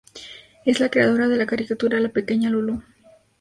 Es 0.65 0.79
la 0.79 0.89
creadora 0.89 1.27
de 1.27 1.37
la 1.37 1.45
caricatura 1.45 1.99
"La 1.99 2.09
pequeña 2.09 2.49
Lulú". 2.49 2.81